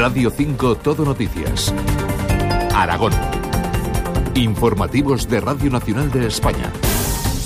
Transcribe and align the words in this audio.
Radio 0.00 0.30
5 0.30 0.76
Todo 0.76 1.04
Noticias. 1.04 1.74
Aragón. 2.74 3.12
Informativos 4.34 5.28
de 5.28 5.42
Radio 5.42 5.70
Nacional 5.70 6.10
de 6.10 6.26
España. 6.26 6.72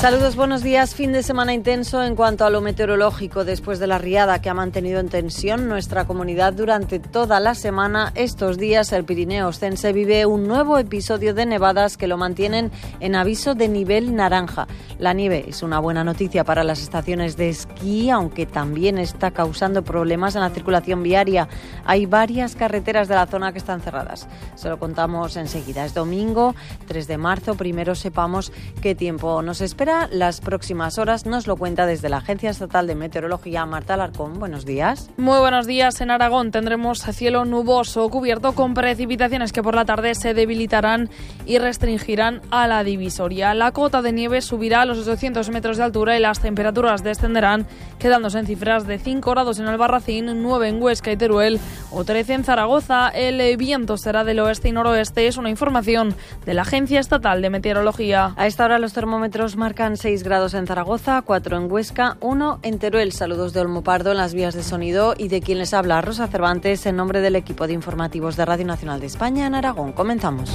Saludos, 0.04 0.36
buenos 0.36 0.62
días. 0.62 0.94
Fin 0.94 1.12
de 1.12 1.22
semana 1.22 1.54
intenso 1.54 2.04
en 2.04 2.14
cuanto 2.14 2.44
a 2.44 2.50
lo 2.50 2.60
meteorológico 2.60 3.46
después 3.46 3.78
de 3.78 3.86
la 3.86 3.96
riada 3.96 4.42
que 4.42 4.50
ha 4.50 4.54
mantenido 4.54 5.00
en 5.00 5.08
tensión 5.08 5.66
nuestra 5.66 6.04
comunidad 6.04 6.52
durante 6.52 6.98
toda 6.98 7.40
la 7.40 7.54
semana. 7.54 8.12
Estos 8.14 8.58
días 8.58 8.92
el 8.92 9.06
Pirineo 9.06 9.48
Ostense 9.48 9.94
vive 9.94 10.26
un 10.26 10.46
nuevo 10.46 10.76
episodio 10.76 11.32
de 11.32 11.46
nevadas 11.46 11.96
que 11.96 12.06
lo 12.06 12.18
mantienen 12.18 12.70
en 13.00 13.14
aviso 13.14 13.54
de 13.54 13.66
nivel 13.68 14.14
naranja. 14.14 14.68
La 14.98 15.14
nieve 15.14 15.46
es 15.48 15.62
una 15.62 15.78
buena 15.78 16.04
noticia 16.04 16.44
para 16.44 16.64
las 16.64 16.82
estaciones 16.82 17.38
de 17.38 17.48
esquí, 17.48 18.10
aunque 18.10 18.44
también 18.44 18.98
está 18.98 19.30
causando 19.30 19.84
problemas 19.84 20.34
en 20.34 20.42
la 20.42 20.50
circulación 20.50 21.02
viaria. 21.02 21.48
Hay 21.86 22.04
varias 22.04 22.56
carreteras 22.56 23.08
de 23.08 23.14
la 23.14 23.26
zona 23.26 23.52
que 23.52 23.58
están 23.58 23.80
cerradas. 23.80 24.28
Se 24.54 24.68
lo 24.68 24.78
contamos 24.78 25.38
enseguida. 25.38 25.86
Es 25.86 25.94
domingo, 25.94 26.54
3 26.88 27.06
de 27.06 27.16
marzo. 27.16 27.54
Primero 27.54 27.94
sepamos 27.94 28.52
qué 28.82 28.94
tiempo 28.94 29.40
nos 29.40 29.62
espera 29.62 29.93
las 30.10 30.40
próximas 30.40 30.98
horas. 30.98 31.26
Nos 31.26 31.46
lo 31.46 31.56
cuenta 31.56 31.86
desde 31.86 32.08
la 32.08 32.18
Agencia 32.18 32.50
Estatal 32.50 32.86
de 32.86 32.94
Meteorología, 32.94 33.64
Marta 33.66 33.94
Alarcón. 33.94 34.38
Buenos 34.38 34.64
días. 34.64 35.10
Muy 35.16 35.38
buenos 35.38 35.66
días. 35.66 36.00
En 36.00 36.10
Aragón 36.10 36.50
tendremos 36.50 37.02
cielo 37.12 37.44
nuboso 37.44 38.08
cubierto 38.08 38.54
con 38.54 38.74
precipitaciones 38.74 39.52
que 39.52 39.62
por 39.62 39.74
la 39.74 39.84
tarde 39.84 40.14
se 40.14 40.34
debilitarán 40.34 41.10
y 41.46 41.58
restringirán 41.58 42.40
a 42.50 42.66
la 42.66 42.82
divisoria. 42.82 43.54
La 43.54 43.72
cota 43.72 44.02
de 44.02 44.12
nieve 44.12 44.40
subirá 44.40 44.82
a 44.82 44.86
los 44.86 44.98
800 44.98 45.50
metros 45.50 45.76
de 45.76 45.84
altura 45.84 46.16
y 46.16 46.20
las 46.20 46.40
temperaturas 46.40 47.04
descenderán, 47.04 47.66
quedándose 47.98 48.38
en 48.38 48.46
cifras 48.46 48.86
de 48.86 48.98
5 48.98 49.30
grados 49.30 49.58
en 49.58 49.66
Albarracín, 49.66 50.42
9 50.42 50.68
en 50.68 50.82
Huesca 50.82 51.12
y 51.12 51.16
Teruel 51.16 51.60
o 51.90 52.04
13 52.04 52.34
en 52.34 52.44
Zaragoza. 52.44 53.08
El 53.10 53.56
viento 53.56 53.96
será 53.96 54.24
del 54.24 54.40
oeste 54.40 54.70
y 54.70 54.72
noroeste. 54.72 55.26
Es 55.26 55.36
una 55.36 55.50
información 55.50 56.14
de 56.46 56.54
la 56.54 56.62
Agencia 56.62 57.00
Estatal 57.00 57.42
de 57.42 57.50
Meteorología. 57.50 58.34
A 58.36 58.46
esta 58.46 58.64
hora 58.64 58.78
los 58.78 58.92
termómetros 58.92 59.56
marcan 59.56 59.73
6 59.74 60.22
grados 60.22 60.54
en 60.54 60.68
Zaragoza, 60.68 61.22
4 61.22 61.56
en 61.56 61.70
Huesca, 61.70 62.16
1 62.20 62.60
en 62.62 62.78
Teruel. 62.78 63.10
Saludos 63.10 63.52
de 63.52 63.60
Olmo 63.60 63.82
Pardo 63.82 64.12
en 64.12 64.18
las 64.18 64.32
vías 64.32 64.54
de 64.54 64.62
sonido 64.62 65.14
y 65.18 65.26
de 65.26 65.40
quien 65.40 65.58
les 65.58 65.74
habla 65.74 66.00
Rosa 66.00 66.28
Cervantes 66.28 66.86
en 66.86 66.94
nombre 66.94 67.20
del 67.20 67.34
equipo 67.34 67.66
de 67.66 67.72
informativos 67.72 68.36
de 68.36 68.44
Radio 68.44 68.66
Nacional 68.66 69.00
de 69.00 69.06
España 69.06 69.46
en 69.46 69.54
Aragón. 69.56 69.92
Comenzamos. 69.92 70.48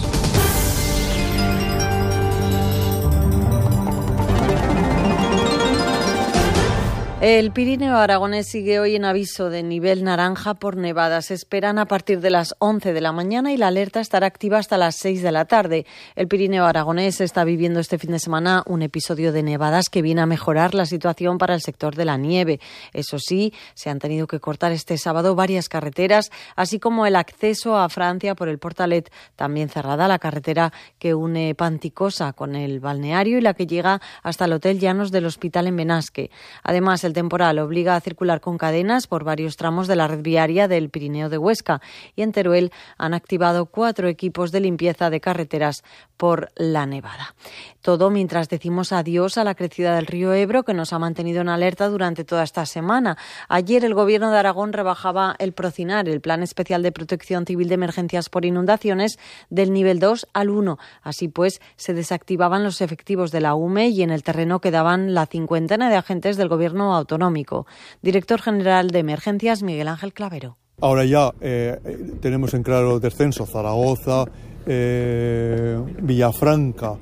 El 7.22 7.52
Pirineo 7.52 7.98
Aragonés 7.98 8.48
sigue 8.48 8.80
hoy 8.80 8.96
en 8.96 9.04
aviso 9.04 9.50
de 9.50 9.62
nivel 9.62 10.06
naranja 10.06 10.54
por 10.54 10.78
nevadas. 10.78 11.26
Se 11.26 11.34
esperan 11.34 11.78
a 11.78 11.86
partir 11.86 12.22
de 12.22 12.30
las 12.30 12.56
11 12.60 12.94
de 12.94 13.02
la 13.02 13.12
mañana 13.12 13.52
y 13.52 13.58
la 13.58 13.68
alerta 13.68 14.00
estará 14.00 14.26
activa 14.26 14.58
hasta 14.58 14.78
las 14.78 14.96
6 14.96 15.22
de 15.22 15.34
la 15.34 15.44
tarde. 15.44 15.86
El 16.16 16.30
Pirineo 16.30 16.64
Aragonés 16.64 17.20
está 17.20 17.44
viviendo 17.44 17.82
este 17.82 17.98
fin 17.98 18.12
de 18.12 18.20
semana 18.20 18.64
un 18.68 18.84
episodio 18.84 19.34
de 19.34 19.44
nevadas 19.44 19.90
que 19.90 20.02
viene 20.02 20.22
a 20.22 20.28
mejorar 20.28 20.74
la 20.74 20.86
situación 20.86 21.38
para 21.40 21.56
el 21.56 21.60
sector 21.60 21.98
de 21.98 22.06
la 22.06 22.16
nieve. 22.16 22.62
Eso 22.94 23.20
sí, 23.20 23.54
se 23.74 23.90
han 23.90 24.00
tenido 24.00 24.26
que 24.26 24.40
cortar 24.40 24.72
este 24.72 24.98
sábado 24.98 25.36
varias 25.36 25.68
carreteras, 25.68 26.32
así 26.56 26.80
como 26.80 27.06
el 27.06 27.18
acceso 27.18 27.76
a 27.76 27.90
Francia 27.90 28.34
por 28.34 28.48
el 28.48 28.60
Portalet, 28.60 29.12
también 29.36 29.68
cerrada 29.68 30.08
la 30.08 30.20
carretera 30.20 30.72
que 31.00 31.14
une 31.14 31.54
Panticosa 31.54 32.32
con 32.32 32.56
el 32.56 32.80
balneario 32.80 33.40
y 33.40 33.42
la 33.42 33.56
que 33.56 33.68
llega 33.68 34.00
hasta 34.24 34.46
el 34.46 34.54
Hotel 34.54 34.80
Llanos 34.80 35.12
del 35.12 35.26
Hospital 35.26 35.68
en 35.68 35.76
Benasque. 35.76 36.32
Además, 36.64 37.09
el 37.10 37.14
temporal 37.14 37.60
obliga 37.60 37.96
a 37.96 38.02
circular 38.02 38.40
con 38.40 38.58
cadenas 38.58 39.08
por 39.08 39.24
varios 39.24 39.58
tramos 39.58 39.88
de 39.88 39.96
la 39.96 40.08
red 40.08 40.22
viaria 40.22 40.68
del 40.68 40.90
Pirineo 40.90 41.28
de 41.28 41.40
Huesca 41.40 41.82
y 42.16 42.22
en 42.22 42.32
Teruel 42.32 42.72
han 42.98 43.14
activado 43.14 43.66
cuatro 43.66 44.08
equipos 44.08 44.52
de 44.52 44.60
limpieza 44.60 45.10
de 45.10 45.20
carreteras 45.20 45.84
por 46.18 46.52
la 46.56 46.86
nevada. 46.86 47.34
Todo 47.82 48.10
mientras 48.10 48.50
decimos 48.50 48.92
adiós 48.92 49.38
a 49.38 49.44
la 49.44 49.56
crecida 49.56 49.96
del 49.96 50.06
río 50.06 50.34
Ebro 50.34 50.64
que 50.64 50.74
nos 50.74 50.94
ha 50.94 51.00
mantenido 51.00 51.42
en 51.42 51.50
alerta 51.50 51.88
durante 51.88 52.26
toda 52.26 52.44
esta 52.44 52.66
semana. 52.66 53.18
Ayer 53.48 53.86
el 53.86 53.94
Gobierno 53.94 54.30
de 54.30 54.38
Aragón 54.38 54.74
rebajaba 54.74 55.36
el 55.40 55.54
Procinar, 55.54 56.08
el 56.08 56.22
Plan 56.22 56.44
Especial 56.44 56.84
de 56.84 56.92
Protección 56.92 57.46
Civil 57.46 57.70
de 57.70 57.76
Emergencias 57.76 58.30
por 58.30 58.46
Inundaciones, 58.46 59.18
del 59.50 59.74
nivel 59.74 60.00
2 60.00 60.28
al 60.34 60.50
1. 60.50 60.78
Así 61.02 61.30
pues, 61.30 61.62
se 61.78 61.94
desactivaban 61.94 62.64
los 62.64 62.82
efectivos 62.82 63.32
de 63.32 63.42
la 63.42 63.56
UME 63.56 63.88
y 63.88 64.04
en 64.04 64.12
el 64.12 64.24
terreno 64.24 64.60
quedaban 64.60 65.14
la 65.14 65.26
cincuentena 65.26 65.90
de 65.90 65.96
agentes 65.96 66.38
del 66.38 66.50
Gobierno 66.50 66.99
autonómico. 67.00 67.66
Director 68.02 68.42
General 68.42 68.90
de 68.90 69.00
Emergencias, 69.00 69.64
Miguel 69.64 69.88
Ángel 69.88 70.14
Clavero. 70.14 70.58
Ahora 70.82 71.04
ya 71.06 71.34
eh, 71.42 71.78
tenemos 72.22 72.54
en 72.54 72.64
claro 72.64 73.00
descenso 73.00 73.46
Zaragoza, 73.46 74.26
eh, 74.66 75.78
Villafranca 76.02 76.96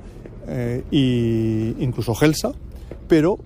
e 0.50 1.74
incluso 1.78 2.14
Gelsa 2.14 2.52
pero 3.08 3.38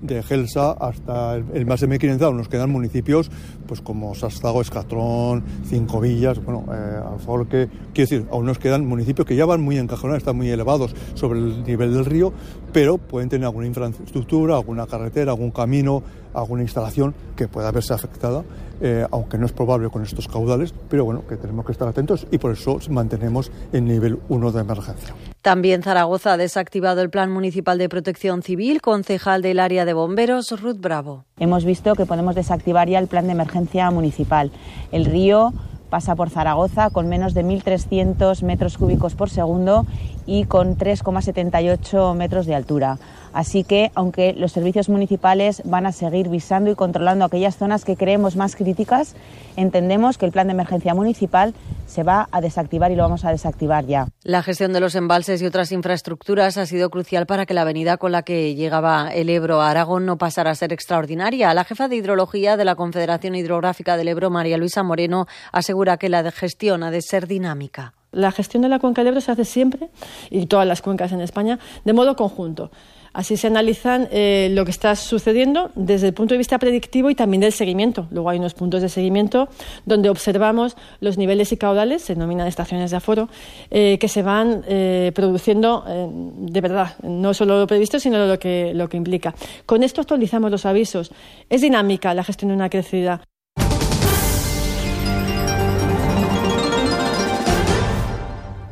de 0.00 0.22
Gelsa 0.22 0.72
hasta 0.72 1.36
el, 1.36 1.66
más 1.66 1.80
de 1.80 1.86
1500 1.86 2.34
nos 2.34 2.48
quedan 2.48 2.70
municipios 2.70 3.30
pues 3.66 3.80
como 3.80 4.14
Sastago, 4.14 4.60
Escatrón, 4.60 5.42
Cinco 5.64 6.00
Villas, 6.00 6.42
bueno, 6.44 6.64
eh, 6.72 7.00
Alforque, 7.12 7.68
quiero 7.92 8.10
decir, 8.10 8.26
aún 8.30 8.46
nos 8.46 8.58
quedan 8.58 8.86
municipios 8.86 9.26
que 9.26 9.34
ya 9.34 9.44
van 9.44 9.62
muy 9.62 9.78
encajonados, 9.78 10.18
están 10.18 10.36
muy 10.36 10.48
elevados 10.50 10.94
sobre 11.14 11.40
el 11.40 11.64
nivel 11.64 11.92
del 11.94 12.04
río, 12.04 12.32
pero 12.72 12.98
pueden 12.98 13.28
tener 13.28 13.46
alguna 13.46 13.66
infraestructura, 13.66 14.54
alguna 14.54 14.86
carretera, 14.86 15.32
algún 15.32 15.50
camino, 15.50 16.02
alguna 16.34 16.62
instalación 16.62 17.14
que 17.34 17.48
pueda 17.48 17.72
verse 17.72 17.94
afectada, 17.94 18.44
eh, 18.80 19.06
aunque 19.10 19.38
no 19.38 19.46
es 19.46 19.52
probable 19.52 19.88
con 19.90 20.02
estos 20.02 20.28
caudales, 20.28 20.74
pero 20.88 21.04
bueno, 21.04 21.26
que 21.26 21.36
tenemos 21.36 21.64
que 21.64 21.72
estar 21.72 21.88
atentos 21.88 22.26
y 22.30 22.38
por 22.38 22.52
eso 22.52 22.78
mantenemos 22.90 23.50
el 23.72 23.84
nivel 23.84 24.18
1 24.28 24.52
de 24.52 24.60
emergencia. 24.60 25.14
También 25.42 25.82
Zaragoza 25.82 26.32
ha 26.32 26.36
desactivado 26.36 27.02
el 27.02 27.10
Plan 27.10 27.30
Municipal 27.30 27.78
de 27.78 27.88
Protección 27.88 28.42
Civil, 28.42 28.82
concejal 28.82 29.42
del 29.42 29.60
área 29.60 29.84
de 29.84 29.92
bomberos, 29.92 30.60
Ruth 30.60 30.80
Bravo. 30.80 31.24
Hemos 31.38 31.64
visto 31.64 31.94
que 31.94 32.04
podemos 32.04 32.34
desactivar 32.34 32.88
ya 32.88 32.98
el 32.98 33.06
plan 33.06 33.26
de 33.26 33.32
emergencia 33.32 33.90
municipal. 33.92 34.50
El 34.90 35.04
río 35.04 35.52
pasa 35.88 36.16
por 36.16 36.30
Zaragoza 36.30 36.90
con 36.90 37.08
menos 37.08 37.32
de 37.32 37.44
1.300 37.44 38.42
metros 38.42 38.76
cúbicos 38.76 39.14
por 39.14 39.30
segundo 39.30 39.86
y 40.26 40.44
con 40.44 40.76
3,78 40.76 42.14
metros 42.14 42.46
de 42.46 42.54
altura. 42.54 42.98
Así 43.32 43.64
que, 43.64 43.90
aunque 43.94 44.32
los 44.32 44.52
servicios 44.52 44.88
municipales 44.88 45.60
van 45.66 45.84
a 45.84 45.92
seguir 45.92 46.30
visando 46.30 46.70
y 46.70 46.74
controlando 46.74 47.24
aquellas 47.24 47.56
zonas 47.56 47.84
que 47.84 47.94
creemos 47.94 48.34
más 48.34 48.56
críticas, 48.56 49.14
entendemos 49.56 50.16
que 50.16 50.24
el 50.24 50.32
plan 50.32 50.46
de 50.46 50.54
emergencia 50.54 50.94
municipal 50.94 51.52
se 51.86 52.02
va 52.02 52.28
a 52.32 52.40
desactivar 52.40 52.90
y 52.92 52.96
lo 52.96 53.02
vamos 53.02 53.26
a 53.26 53.30
desactivar 53.30 53.84
ya. 53.84 54.08
La 54.22 54.42
gestión 54.42 54.72
de 54.72 54.80
los 54.80 54.94
embalses 54.94 55.42
y 55.42 55.46
otras 55.46 55.70
infraestructuras 55.70 56.56
ha 56.56 56.64
sido 56.64 56.88
crucial 56.88 57.26
para 57.26 57.44
que 57.44 57.52
la 57.52 57.60
avenida 57.60 57.98
con 57.98 58.10
la 58.10 58.22
que 58.22 58.54
llegaba 58.54 59.10
el 59.12 59.28
Ebro 59.28 59.60
a 59.60 59.70
Aragón 59.70 60.06
no 60.06 60.16
pasara 60.16 60.52
a 60.52 60.54
ser 60.54 60.72
extraordinaria. 60.72 61.52
La 61.52 61.64
jefa 61.64 61.88
de 61.88 61.96
hidrología 61.96 62.56
de 62.56 62.64
la 62.64 62.74
Confederación 62.74 63.34
Hidrográfica 63.34 63.98
del 63.98 64.08
Ebro, 64.08 64.30
María 64.30 64.56
Luisa 64.56 64.82
Moreno, 64.82 65.26
asegura 65.52 65.98
que 65.98 66.08
la 66.08 66.30
gestión 66.30 66.82
ha 66.82 66.90
de 66.90 67.02
ser 67.02 67.26
dinámica. 67.26 67.92
La 68.16 68.32
gestión 68.32 68.62
de 68.62 68.70
la 68.70 68.78
cuenca 68.78 69.02
del 69.02 69.08
Ebro 69.08 69.20
se 69.20 69.30
hace 69.30 69.44
siempre, 69.44 69.90
y 70.30 70.46
todas 70.46 70.66
las 70.66 70.80
cuencas 70.80 71.12
en 71.12 71.20
España, 71.20 71.58
de 71.84 71.92
modo 71.92 72.16
conjunto. 72.16 72.70
Así 73.12 73.36
se 73.36 73.46
analizan 73.46 74.08
eh, 74.10 74.48
lo 74.52 74.64
que 74.64 74.70
está 74.70 74.94
sucediendo 74.94 75.70
desde 75.74 76.08
el 76.08 76.14
punto 76.14 76.34
de 76.34 76.38
vista 76.38 76.58
predictivo 76.58 77.08
y 77.08 77.14
también 77.14 77.42
del 77.42 77.52
seguimiento. 77.52 78.08
Luego 78.10 78.30
hay 78.30 78.38
unos 78.38 78.54
puntos 78.54 78.82
de 78.82 78.88
seguimiento 78.90 79.48
donde 79.86 80.10
observamos 80.10 80.76
los 81.00 81.16
niveles 81.16 81.50
y 81.52 81.56
caudales, 81.56 82.02
se 82.02 82.14
denominan 82.14 82.46
estaciones 82.46 82.90
de 82.90 82.96
aforo, 82.98 83.28
eh, 83.70 83.98
que 83.98 84.08
se 84.08 84.22
van 84.22 84.64
eh, 84.66 85.12
produciendo 85.14 85.84
de 85.86 86.60
verdad, 86.60 86.96
no 87.02 87.34
solo 87.34 87.58
lo 87.58 87.66
previsto, 87.66 87.98
sino 87.98 88.26
lo 88.26 88.38
que, 88.38 88.72
lo 88.74 88.88
que 88.88 88.96
implica. 88.96 89.34
Con 89.66 89.82
esto 89.82 90.00
actualizamos 90.00 90.50
los 90.50 90.66
avisos. 90.66 91.10
Es 91.50 91.60
dinámica 91.60 92.14
la 92.14 92.24
gestión 92.24 92.48
de 92.48 92.54
una 92.54 92.70
crecida. 92.70 93.22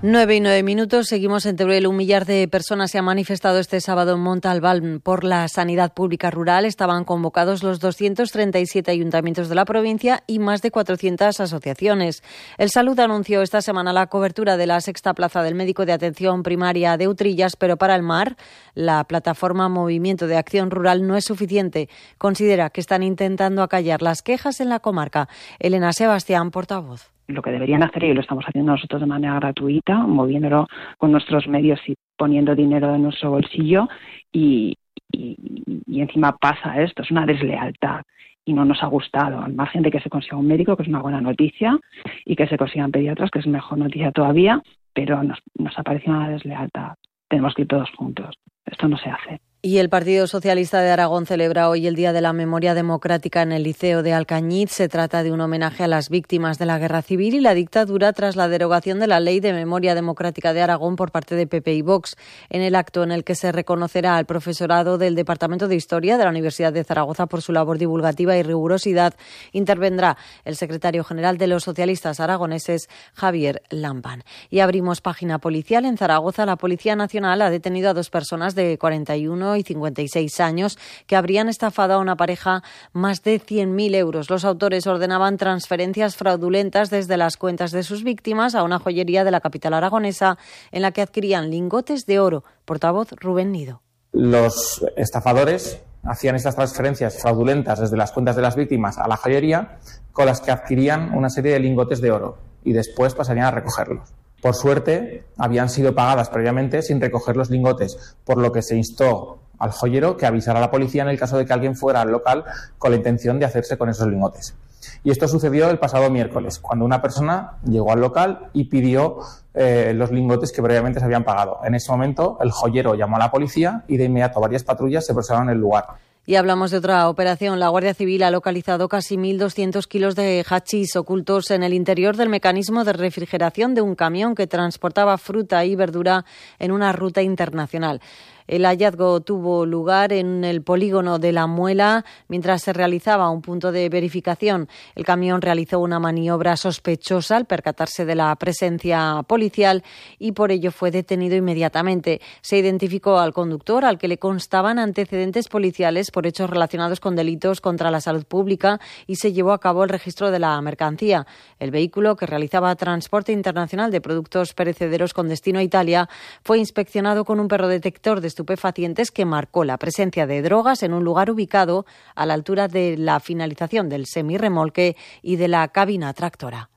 9 0.06 0.36
y 0.36 0.40
9 0.40 0.62
minutos. 0.64 1.06
Seguimos 1.06 1.46
en 1.46 1.56
Teruel. 1.56 1.86
Un 1.86 1.96
millar 1.96 2.26
de 2.26 2.46
personas 2.46 2.90
se 2.90 2.98
han 2.98 3.06
manifestado 3.06 3.58
este 3.58 3.80
sábado 3.80 4.16
en 4.16 4.20
Montalbán 4.20 5.00
por 5.02 5.24
la 5.24 5.48
sanidad 5.48 5.94
pública 5.94 6.30
rural. 6.30 6.66
Estaban 6.66 7.04
convocados 7.04 7.62
los 7.62 7.80
237 7.80 8.90
ayuntamientos 8.90 9.48
de 9.48 9.54
la 9.54 9.64
provincia 9.64 10.22
y 10.26 10.40
más 10.40 10.60
de 10.60 10.70
400 10.70 11.40
asociaciones. 11.40 12.22
El 12.58 12.68
Salud 12.68 13.00
anunció 13.00 13.40
esta 13.40 13.62
semana 13.62 13.94
la 13.94 14.08
cobertura 14.08 14.58
de 14.58 14.66
la 14.66 14.82
sexta 14.82 15.14
plaza 15.14 15.42
del 15.42 15.54
médico 15.54 15.86
de 15.86 15.92
atención 15.94 16.42
primaria 16.42 16.98
de 16.98 17.08
Utrillas, 17.08 17.56
pero 17.56 17.78
para 17.78 17.96
el 17.96 18.02
mar, 18.02 18.36
la 18.74 19.04
plataforma 19.04 19.70
Movimiento 19.70 20.26
de 20.26 20.36
Acción 20.36 20.70
Rural 20.70 21.06
no 21.06 21.16
es 21.16 21.24
suficiente. 21.24 21.88
Considera 22.18 22.68
que 22.68 22.82
están 22.82 23.02
intentando 23.02 23.62
acallar 23.62 24.02
las 24.02 24.20
quejas 24.20 24.60
en 24.60 24.68
la 24.68 24.80
comarca. 24.80 25.30
Elena 25.58 25.94
Sebastián, 25.94 26.50
portavoz 26.50 27.13
lo 27.26 27.42
que 27.42 27.50
deberían 27.50 27.82
hacer 27.82 28.04
y 28.04 28.14
lo 28.14 28.20
estamos 28.20 28.44
haciendo 28.46 28.72
nosotros 28.72 29.00
de 29.00 29.06
manera 29.06 29.34
gratuita, 29.36 29.98
moviéndolo 29.98 30.66
con 30.98 31.12
nuestros 31.12 31.48
medios 31.48 31.80
y 31.86 31.94
poniendo 32.16 32.54
dinero 32.54 32.92
de 32.92 32.98
nuestro 32.98 33.30
bolsillo 33.30 33.88
y, 34.32 34.76
y, 35.10 36.00
encima 36.00 36.36
pasa 36.36 36.82
esto, 36.82 37.02
es 37.02 37.10
una 37.10 37.26
deslealtad. 37.26 38.02
y 38.46 38.52
no 38.52 38.66
nos 38.66 38.82
ha 38.82 38.86
gustado, 38.88 39.40
al 39.40 39.54
margen 39.54 39.82
de 39.82 39.90
que 39.90 40.00
se 40.00 40.10
consiga 40.10 40.36
un 40.36 40.46
médico, 40.46 40.76
que 40.76 40.82
es 40.82 40.88
una 40.88 41.00
buena 41.00 41.20
noticia, 41.20 41.78
y 42.26 42.36
que 42.36 42.46
se 42.46 42.58
consigan 42.58 42.92
pediatras, 42.92 43.30
que 43.30 43.38
es 43.38 43.46
mejor 43.46 43.78
noticia 43.78 44.12
todavía, 44.12 44.60
pero 44.92 45.22
nos, 45.22 45.38
nos 45.58 45.78
ha 45.78 45.82
parecido 45.82 46.14
una 46.14 46.28
deslealtad. 46.28 46.92
Tenemos 47.28 47.54
que 47.54 47.62
ir 47.62 47.68
todos 47.68 47.90
juntos. 47.96 48.36
Esto 48.66 48.86
no 48.86 48.98
se 48.98 49.08
hace. 49.08 49.40
Y 49.66 49.78
el 49.78 49.88
Partido 49.88 50.26
Socialista 50.26 50.82
de 50.82 50.90
Aragón 50.90 51.24
celebra 51.24 51.70
hoy 51.70 51.86
el 51.86 51.94
Día 51.94 52.12
de 52.12 52.20
la 52.20 52.34
Memoria 52.34 52.74
Democrática 52.74 53.40
en 53.40 53.50
el 53.50 53.62
Liceo 53.62 54.02
de 54.02 54.12
Alcañiz. 54.12 54.70
Se 54.70 54.90
trata 54.90 55.22
de 55.22 55.32
un 55.32 55.40
homenaje 55.40 55.82
a 55.82 55.88
las 55.88 56.10
víctimas 56.10 56.58
de 56.58 56.66
la 56.66 56.78
Guerra 56.78 57.00
Civil 57.00 57.34
y 57.34 57.40
la 57.40 57.54
dictadura 57.54 58.12
tras 58.12 58.36
la 58.36 58.48
derogación 58.48 59.00
de 59.00 59.06
la 59.06 59.20
Ley 59.20 59.40
de 59.40 59.54
Memoria 59.54 59.94
Democrática 59.94 60.52
de 60.52 60.60
Aragón 60.60 60.96
por 60.96 61.12
parte 61.12 61.34
de 61.34 61.46
PP 61.46 61.76
y 61.76 61.80
Vox. 61.80 62.14
En 62.50 62.60
el 62.60 62.74
acto 62.74 63.04
en 63.04 63.10
el 63.10 63.24
que 63.24 63.34
se 63.34 63.52
reconocerá 63.52 64.18
al 64.18 64.26
profesorado 64.26 64.98
del 64.98 65.14
Departamento 65.14 65.66
de 65.66 65.76
Historia 65.76 66.18
de 66.18 66.24
la 66.24 66.30
Universidad 66.30 66.74
de 66.74 66.84
Zaragoza 66.84 67.24
por 67.24 67.40
su 67.40 67.52
labor 67.52 67.78
divulgativa 67.78 68.36
y 68.36 68.42
rigurosidad, 68.42 69.14
intervendrá 69.52 70.18
el 70.44 70.56
secretario 70.56 71.04
general 71.04 71.38
de 71.38 71.46
los 71.46 71.64
socialistas 71.64 72.20
aragoneses, 72.20 72.90
Javier 73.14 73.62
Lampan. 73.70 74.24
Y 74.50 74.60
abrimos 74.60 75.00
página 75.00 75.38
policial. 75.38 75.86
En 75.86 75.96
Zaragoza, 75.96 76.44
la 76.44 76.56
Policía 76.56 76.96
Nacional 76.96 77.40
ha 77.40 77.48
detenido 77.48 77.88
a 77.88 77.94
dos 77.94 78.10
personas 78.10 78.54
de 78.54 78.76
41 78.76 79.53
y 79.56 79.62
56 79.62 80.40
años 80.40 80.78
que 81.06 81.16
habrían 81.16 81.48
estafado 81.48 81.94
a 81.94 81.98
una 81.98 82.16
pareja 82.16 82.62
más 82.92 83.22
de 83.22 83.40
100.000 83.40 83.94
euros. 83.94 84.30
Los 84.30 84.44
autores 84.44 84.86
ordenaban 84.86 85.36
transferencias 85.36 86.16
fraudulentas 86.16 86.90
desde 86.90 87.16
las 87.16 87.36
cuentas 87.36 87.72
de 87.72 87.82
sus 87.82 88.04
víctimas 88.04 88.54
a 88.54 88.62
una 88.62 88.78
joyería 88.78 89.24
de 89.24 89.30
la 89.30 89.40
capital 89.40 89.74
aragonesa 89.74 90.38
en 90.72 90.82
la 90.82 90.92
que 90.92 91.02
adquirían 91.02 91.50
lingotes 91.50 92.06
de 92.06 92.20
oro. 92.20 92.44
Portavoz 92.64 93.12
Rubén 93.12 93.52
Nido. 93.52 93.82
Los 94.12 94.84
estafadores 94.96 95.80
hacían 96.04 96.36
estas 96.36 96.54
transferencias 96.54 97.20
fraudulentas 97.20 97.80
desde 97.80 97.96
las 97.96 98.12
cuentas 98.12 98.36
de 98.36 98.42
las 98.42 98.56
víctimas 98.56 98.98
a 98.98 99.08
la 99.08 99.16
joyería 99.16 99.78
con 100.12 100.26
las 100.26 100.40
que 100.40 100.50
adquirían 100.50 101.14
una 101.14 101.30
serie 101.30 101.52
de 101.52 101.60
lingotes 101.60 102.00
de 102.00 102.12
oro 102.12 102.38
y 102.62 102.72
después 102.72 103.14
pasarían 103.14 103.46
a 103.46 103.50
recogerlos. 103.50 104.14
Por 104.40 104.54
suerte, 104.54 105.24
habían 105.38 105.70
sido 105.70 105.94
pagadas 105.94 106.28
previamente 106.28 106.82
sin 106.82 107.00
recoger 107.00 107.36
los 107.36 107.50
lingotes, 107.50 108.16
por 108.24 108.38
lo 108.38 108.52
que 108.52 108.62
se 108.62 108.76
instó 108.76 109.38
al 109.58 109.70
joyero 109.70 110.16
que 110.16 110.26
avisara 110.26 110.58
a 110.58 110.62
la 110.62 110.70
policía 110.70 111.02
en 111.02 111.08
el 111.08 111.18
caso 111.18 111.36
de 111.36 111.46
que 111.46 111.52
alguien 111.52 111.76
fuera 111.76 112.00
al 112.00 112.10
local 112.10 112.44
con 112.78 112.90
la 112.90 112.96
intención 112.96 113.38
de 113.38 113.46
hacerse 113.46 113.78
con 113.78 113.88
esos 113.88 114.06
lingotes. 114.06 114.54
Y 115.02 115.10
esto 115.10 115.28
sucedió 115.28 115.70
el 115.70 115.78
pasado 115.78 116.10
miércoles, 116.10 116.58
cuando 116.58 116.84
una 116.84 117.00
persona 117.00 117.58
llegó 117.66 117.92
al 117.92 118.00
local 118.00 118.50
y 118.52 118.64
pidió 118.64 119.18
eh, 119.54 119.92
los 119.94 120.10
lingotes 120.10 120.52
que 120.52 120.62
previamente 120.62 120.98
se 120.98 121.06
habían 121.06 121.24
pagado. 121.24 121.60
En 121.64 121.74
ese 121.74 121.90
momento, 121.90 122.38
el 122.40 122.50
joyero 122.50 122.94
llamó 122.94 123.16
a 123.16 123.20
la 123.20 123.30
policía 123.30 123.84
y 123.88 123.96
de 123.96 124.04
inmediato 124.04 124.40
varias 124.40 124.64
patrullas 124.64 125.06
se 125.06 125.14
presentaron 125.14 125.48
en 125.48 125.56
el 125.56 125.60
lugar. 125.60 125.86
Y 126.26 126.36
hablamos 126.36 126.70
de 126.70 126.78
otra 126.78 127.10
operación. 127.10 127.60
La 127.60 127.68
Guardia 127.68 127.92
Civil 127.92 128.22
ha 128.22 128.30
localizado 128.30 128.88
casi 128.88 129.16
1.200 129.18 129.86
kilos 129.86 130.16
de 130.16 130.42
hachís 130.48 130.96
ocultos 130.96 131.50
en 131.50 131.62
el 131.62 131.74
interior 131.74 132.16
del 132.16 132.30
mecanismo 132.30 132.82
de 132.82 132.94
refrigeración 132.94 133.74
de 133.74 133.82
un 133.82 133.94
camión 133.94 134.34
que 134.34 134.46
transportaba 134.46 135.18
fruta 135.18 135.66
y 135.66 135.76
verdura 135.76 136.24
en 136.58 136.72
una 136.72 136.92
ruta 136.92 137.20
internacional. 137.20 138.00
El 138.46 138.66
hallazgo 138.66 139.22
tuvo 139.22 139.64
lugar 139.64 140.12
en 140.12 140.44
el 140.44 140.62
polígono 140.62 141.18
de 141.18 141.32
La 141.32 141.46
Muela 141.46 142.04
mientras 142.28 142.62
se 142.62 142.74
realizaba 142.74 143.30
un 143.30 143.40
punto 143.40 143.72
de 143.72 143.88
verificación. 143.88 144.68
El 144.94 145.06
camión 145.06 145.40
realizó 145.40 145.80
una 145.80 145.98
maniobra 145.98 146.56
sospechosa 146.56 147.36
al 147.36 147.46
percatarse 147.46 148.04
de 148.04 148.14
la 148.14 148.36
presencia 148.36 149.24
policial 149.26 149.82
y 150.18 150.32
por 150.32 150.52
ello 150.52 150.72
fue 150.72 150.90
detenido 150.90 151.36
inmediatamente. 151.36 152.20
Se 152.42 152.58
identificó 152.58 153.18
al 153.18 153.32
conductor 153.32 153.84
al 153.86 153.96
que 153.96 154.08
le 154.08 154.18
constaban 154.18 154.78
antecedentes 154.78 155.48
policiales 155.48 156.10
por 156.10 156.26
hechos 156.26 156.50
relacionados 156.50 157.00
con 157.00 157.16
delitos 157.16 157.62
contra 157.62 157.90
la 157.90 158.02
salud 158.02 158.26
pública 158.26 158.78
y 159.06 159.16
se 159.16 159.32
llevó 159.32 159.52
a 159.52 159.60
cabo 159.60 159.84
el 159.84 159.88
registro 159.88 160.30
de 160.30 160.38
la 160.38 160.60
mercancía. 160.60 161.26
El 161.58 161.70
vehículo 161.70 162.14
que 162.16 162.26
realizaba 162.26 162.76
transporte 162.76 163.32
internacional 163.32 163.90
de 163.90 164.02
productos 164.02 164.52
perecederos 164.52 165.14
con 165.14 165.28
destino 165.28 165.60
a 165.60 165.62
Italia 165.62 166.10
fue 166.42 166.58
inspeccionado 166.58 167.24
con 167.24 167.40
un 167.40 167.48
perro 167.48 167.68
detector 167.68 168.20
de 168.20 168.33
estupefacientes 168.34 169.12
que 169.12 169.24
marcó 169.24 169.62
la 169.62 169.78
presencia 169.78 170.26
de 170.26 170.42
drogas 170.42 170.82
en 170.82 170.92
un 170.92 171.04
lugar 171.04 171.30
ubicado 171.30 171.86
a 172.16 172.26
la 172.26 172.34
altura 172.34 172.66
de 172.66 172.96
la 172.98 173.20
finalización 173.20 173.88
del 173.88 174.06
semirremolque 174.06 174.96
y 175.22 175.36
de 175.36 175.46
la 175.46 175.68
cabina 175.68 176.12
tractora. 176.12 176.68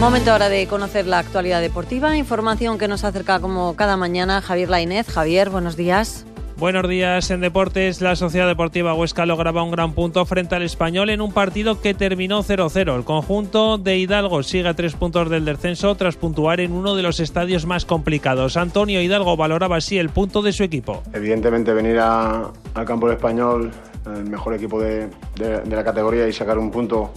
Momento 0.00 0.30
ahora 0.30 0.48
de 0.50 0.66
conocer 0.66 1.06
la 1.06 1.20
actualidad 1.20 1.60
deportiva, 1.60 2.16
información 2.16 2.78
que 2.78 2.88
nos 2.88 3.04
acerca 3.04 3.40
como 3.40 3.76
cada 3.76 3.96
mañana 3.96 4.42
Javier 4.42 4.68
Lainez. 4.68 5.08
Javier, 5.08 5.48
buenos 5.48 5.76
días. 5.76 6.26
Buenos 6.58 6.88
días 6.88 7.30
en 7.30 7.42
deportes. 7.42 8.00
La 8.00 8.16
Sociedad 8.16 8.46
Deportiva 8.46 8.94
Huesca 8.94 9.26
lograba 9.26 9.62
un 9.62 9.70
gran 9.70 9.92
punto 9.92 10.24
frente 10.24 10.54
al 10.54 10.62
español 10.62 11.10
en 11.10 11.20
un 11.20 11.30
partido 11.30 11.82
que 11.82 11.92
terminó 11.92 12.42
0-0. 12.42 12.96
El 12.96 13.04
conjunto 13.04 13.76
de 13.76 13.98
Hidalgo 13.98 14.42
sigue 14.42 14.66
a 14.66 14.72
tres 14.72 14.94
puntos 14.94 15.28
del 15.28 15.44
descenso 15.44 15.94
tras 15.96 16.16
puntuar 16.16 16.60
en 16.60 16.72
uno 16.72 16.94
de 16.94 17.02
los 17.02 17.20
estadios 17.20 17.66
más 17.66 17.84
complicados. 17.84 18.56
Antonio 18.56 19.02
Hidalgo 19.02 19.36
valoraba 19.36 19.76
así 19.76 19.98
el 19.98 20.08
punto 20.08 20.40
de 20.40 20.54
su 20.54 20.64
equipo. 20.64 21.02
Evidentemente 21.12 21.74
venir 21.74 21.98
al 21.98 22.52
campo 22.86 23.06
del 23.06 23.16
español, 23.16 23.70
el 24.06 24.24
mejor 24.24 24.54
equipo 24.54 24.80
de, 24.80 25.10
la 25.38 25.84
categoría 25.84 26.26
y 26.26 26.32
sacar 26.32 26.58
un 26.58 26.70
punto 26.70 27.10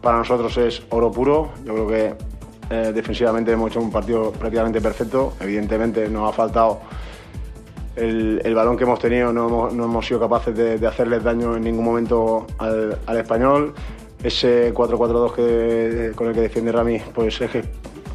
para 0.00 0.18
nosotros 0.18 0.56
es 0.56 0.82
oro 0.90 1.12
puro. 1.12 1.52
Yo 1.64 1.72
creo 1.74 1.86
que 1.86 2.14
eh, 2.68 2.92
defensivamente 2.92 3.52
hemos 3.52 3.70
hecho 3.70 3.80
un 3.80 3.92
partido 3.92 4.32
prácticamente 4.32 4.80
perfecto. 4.80 5.34
Evidentemente 5.38 6.08
nos 6.08 6.28
ha 6.28 6.32
faltado 6.32 6.80
el, 7.96 8.54
balón 8.54 8.76
que 8.76 8.84
hemos 8.84 8.98
tenido 8.98 9.32
no 9.32 9.68
hemos, 9.70 10.06
sido 10.06 10.20
capaces 10.20 10.56
de, 10.56 10.86
hacerles 10.86 11.22
daño 11.22 11.56
en 11.56 11.64
ningún 11.64 11.84
momento 11.84 12.46
al, 12.58 13.16
español. 13.16 13.74
Ese 14.22 14.72
4-4-2 14.72 16.14
con 16.14 16.28
el 16.28 16.34
que 16.34 16.40
defiende 16.40 16.70
Rami, 16.70 17.00
pues 17.14 17.40
es 17.40 17.50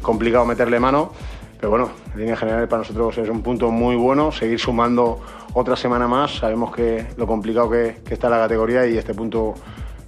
complicado 0.00 0.44
meterle 0.46 0.80
mano. 0.80 1.12
Pero 1.60 1.70
bueno, 1.70 1.90
en 2.14 2.20
línea 2.20 2.36
general 2.36 2.68
para 2.68 2.82
nosotros 2.82 3.18
es 3.18 3.28
un 3.28 3.42
punto 3.42 3.70
muy 3.70 3.96
bueno, 3.96 4.30
seguir 4.30 4.60
sumando 4.60 5.20
otra 5.54 5.74
semana 5.76 6.06
más. 6.06 6.36
Sabemos 6.36 6.74
que 6.74 7.06
lo 7.16 7.26
complicado 7.26 7.68
que, 7.68 7.96
que 8.04 8.14
está 8.14 8.30
la 8.30 8.38
categoría 8.38 8.86
y 8.86 8.96
este 8.96 9.12
punto 9.12 9.54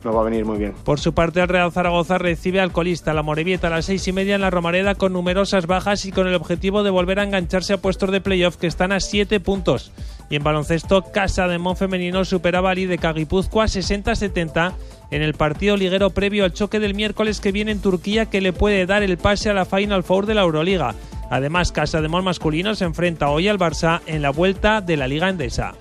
nos 0.04 0.14
va 0.14 0.20
a 0.20 0.24
venir 0.24 0.44
muy 0.44 0.58
bien. 0.58 0.74
Por 0.84 0.98
su 0.98 1.12
parte, 1.12 1.40
el 1.40 1.48
Real 1.48 1.72
Zaragoza 1.72 2.18
recibe 2.18 2.60
al 2.60 2.72
colista, 2.72 3.14
la 3.14 3.22
Morevieta, 3.22 3.66
a 3.66 3.70
las 3.70 3.86
seis 3.86 4.06
y 4.08 4.12
media 4.12 4.34
en 4.34 4.40
la 4.40 4.50
Romareda 4.50 4.94
con 4.94 5.12
numerosas 5.12 5.66
bajas 5.66 6.04
y 6.06 6.12
con 6.12 6.26
el 6.26 6.34
objetivo 6.34 6.82
de 6.82 6.90
volver 6.90 7.20
a 7.20 7.24
engancharse 7.24 7.74
a 7.74 7.78
puestos 7.78 8.10
de 8.10 8.20
playoff 8.20 8.56
que 8.56 8.66
están 8.66 8.92
a 8.92 9.00
siete 9.00 9.40
puntos. 9.40 9.92
Y 10.30 10.36
en 10.36 10.44
baloncesto, 10.44 11.02
Casa 11.12 11.48
de 11.48 11.58
Mon 11.58 11.76
Femenino 11.76 12.24
superaba 12.24 12.70
al 12.70 12.88
de 12.88 12.98
Cagipuzcoa 12.98 13.64
60-70 13.64 14.72
en 15.10 15.22
el 15.22 15.34
partido 15.34 15.76
liguero 15.76 16.10
previo 16.10 16.44
al 16.44 16.52
choque 16.52 16.78
del 16.78 16.94
miércoles 16.94 17.40
que 17.40 17.52
viene 17.52 17.72
en 17.72 17.80
Turquía 17.80 18.26
que 18.26 18.40
le 18.40 18.52
puede 18.52 18.86
dar 18.86 19.02
el 19.02 19.18
pase 19.18 19.50
a 19.50 19.54
la 19.54 19.64
Final 19.64 20.04
Four 20.04 20.26
de 20.26 20.34
la 20.34 20.42
Euroliga. 20.42 20.94
Además, 21.30 21.72
Casa 21.72 22.00
de 22.00 22.08
Mon 22.08 22.24
masculino 22.24 22.74
se 22.74 22.84
enfrenta 22.84 23.28
hoy 23.28 23.48
al 23.48 23.58
Barça 23.58 24.00
en 24.06 24.22
la 24.22 24.30
vuelta 24.30 24.80
de 24.80 24.96
la 24.96 25.08
Liga 25.08 25.28
Endesa. 25.28 25.74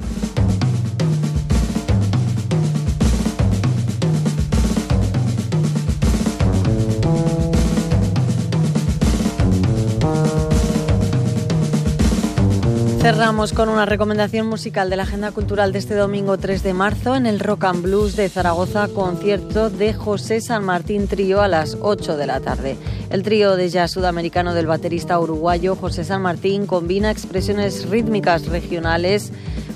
Cerramos 13.09 13.53
con 13.53 13.69
una 13.69 13.87
recomendación 13.87 14.45
musical 14.45 14.91
de 14.91 14.95
la 14.95 15.01
agenda 15.01 15.31
cultural 15.31 15.71
de 15.71 15.79
este 15.79 15.95
domingo 15.95 16.37
3 16.37 16.61
de 16.61 16.75
marzo 16.75 17.15
en 17.15 17.25
el 17.25 17.39
Rock 17.39 17.63
and 17.63 17.81
Blues 17.81 18.15
de 18.15 18.29
Zaragoza, 18.29 18.87
concierto 18.87 19.71
de 19.71 19.95
José 19.95 20.41
San 20.41 20.63
Martín 20.63 21.07
Trío 21.07 21.41
a 21.41 21.47
las 21.47 21.75
8 21.81 22.17
de 22.17 22.27
la 22.27 22.39
tarde. 22.39 22.77
El 23.09 23.23
trío 23.23 23.55
de 23.55 23.67
jazz 23.69 23.89
sudamericano 23.89 24.53
del 24.53 24.67
baterista 24.67 25.19
uruguayo 25.19 25.75
José 25.75 26.03
San 26.03 26.21
Martín 26.21 26.67
combina 26.67 27.09
expresiones 27.09 27.89
rítmicas 27.89 28.45
regionales 28.45 29.31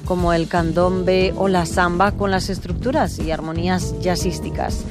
como 0.05 0.31
el 0.33 0.47
candombe 0.47 1.33
o 1.35 1.47
la 1.47 1.65
samba 1.65 2.11
con 2.11 2.29
las 2.29 2.49
estructuras 2.51 3.17
y 3.17 3.31
armonías 3.31 3.99
jazzísticas. 3.99 4.85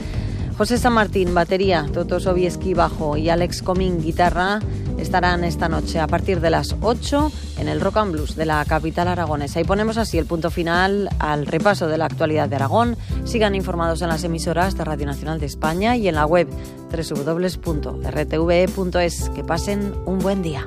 José 0.59 0.79
San 0.79 0.95
Martín, 0.95 1.33
batería, 1.33 1.87
Toto 1.93 2.19
Sobieski, 2.19 2.75
bajo 2.75 3.17
y 3.17 3.31
Alex 3.31 3.63
Comín, 3.63 4.03
guitarra, 4.03 4.59
estarán 5.03 5.45
esta 5.45 5.69
noche 5.69 6.01
a 6.01 6.07
partir 6.07 6.41
de 6.41 6.49
las 6.51 6.75
8 6.81 7.31
en 7.59 7.69
el 7.69 7.81
Rock 7.81 7.99
and 7.99 8.13
Blues 8.13 8.37
de 8.37 8.47
la 8.47 8.65
capital 8.65 9.09
aragonesa. 9.09 9.61
Y 9.61 9.65
ponemos 9.65 9.99
así 9.99 10.17
el 10.17 10.27
punto 10.27 10.51
final 10.51 11.09
al 11.19 11.45
repaso 11.47 11.89
de 11.89 11.99
la 11.99 12.07
actualidad 12.07 12.49
de 12.49 12.57
Aragón. 12.57 12.97
Sigan 13.25 13.55
informados 13.55 14.01
en 14.03 14.09
las 14.09 14.25
emisoras 14.25 14.77
de 14.77 14.85
Radio 14.85 15.07
Nacional 15.07 15.39
de 15.41 15.47
España 15.47 15.97
y 15.97 16.09
en 16.09 16.15
la 16.15 16.27
web 16.27 16.49
www.rtve.es. 16.91 18.09
Que 19.31 19.45
pasen 19.45 19.95
un 20.07 20.19
buen 20.19 20.43
día. 20.43 20.67